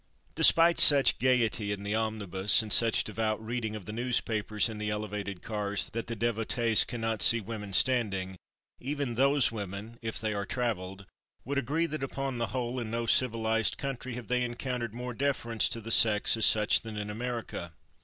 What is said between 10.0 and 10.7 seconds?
if they are